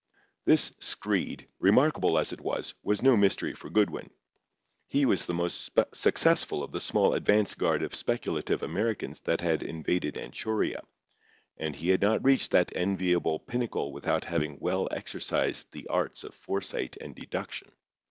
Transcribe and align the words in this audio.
This 0.45 0.71
screed, 0.79 1.47
remarkable 1.59 2.17
as 2.17 2.33
it 2.33 2.41
was, 2.41 2.73
had 2.83 3.03
no 3.03 3.15
mystery 3.15 3.53
for 3.53 3.69
Goodwin. 3.69 4.09
He 4.87 5.05
was 5.05 5.27
the 5.27 5.35
most 5.35 5.69
successful 5.93 6.63
of 6.63 6.71
the 6.71 6.79
small 6.79 7.13
advance 7.13 7.53
guard 7.53 7.83
of 7.83 7.93
speculative 7.93 8.63
Americans 8.63 9.19
that 9.19 9.41
had 9.41 9.61
invaded 9.61 10.15
Anchuria, 10.15 10.81
and 11.57 11.75
he 11.75 11.89
had 11.89 12.01
not 12.01 12.23
reached 12.25 12.49
that 12.49 12.75
enviable 12.75 13.37
pinnacle 13.37 13.91
without 13.91 14.23
having 14.23 14.57
well 14.59 14.87
exercised 14.89 15.71
the 15.71 15.85
arts 15.85 16.23
of 16.23 16.33
foresight 16.33 16.97
and 16.99 17.13
deduction. 17.13 17.67